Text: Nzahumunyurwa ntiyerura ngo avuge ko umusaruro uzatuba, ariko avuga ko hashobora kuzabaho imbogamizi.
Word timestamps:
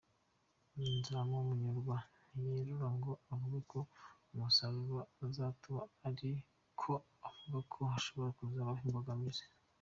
Nzahumunyurwa 0.95 1.97
ntiyerura 2.33 2.87
ngo 2.97 3.11
avuge 3.33 3.59
ko 3.71 3.79
umusaruro 4.33 4.95
uzatuba, 5.25 5.81
ariko 6.07 6.91
avuga 7.27 7.59
ko 7.73 7.79
hashobora 7.93 8.35
kuzabaho 8.37 8.79
imbogamizi. 8.87 9.43